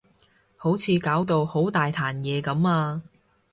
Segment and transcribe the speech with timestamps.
[0.57, 3.03] 好似搞到好大壇嘢噉啊